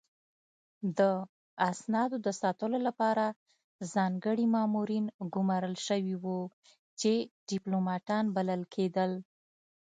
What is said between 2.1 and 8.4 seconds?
د ساتلو لپاره ځانګړي مامورین ګمارل شوي وو چې ډیپلوماتان